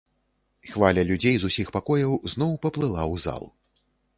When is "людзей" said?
1.09-1.35